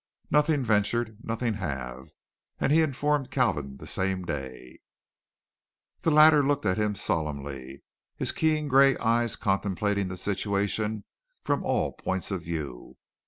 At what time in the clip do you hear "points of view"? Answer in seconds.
11.93-12.97